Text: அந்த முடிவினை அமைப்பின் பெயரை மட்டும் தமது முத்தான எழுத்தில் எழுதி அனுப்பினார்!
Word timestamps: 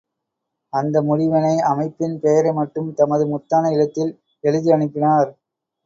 அந்த 0.73 1.01
முடிவினை 1.01 1.53
அமைப்பின் 1.65 2.17
பெயரை 2.19 2.53
மட்டும் 2.53 2.89
தமது 2.93 3.25
முத்தான 3.27 3.71
எழுத்தில் 3.71 4.11
எழுதி 4.43 4.71
அனுப்பினார்! 4.71 5.31